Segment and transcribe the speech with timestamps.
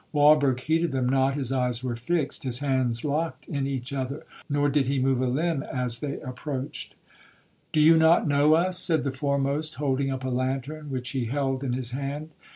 [0.13, 5.21] Walberg heeded them not,—his eyes were fixed,—his hands locked in each other;—nor did he move
[5.21, 6.95] a limb as they approached.
[7.71, 11.63] 'Do you not know us?' said the foremost, holding up a lantern which he held
[11.63, 12.31] in his hand.